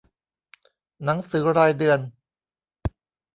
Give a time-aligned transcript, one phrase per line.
[1.03, 1.99] หนังสือรายเดือน